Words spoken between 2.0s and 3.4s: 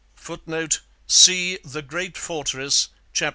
Fortress, chap.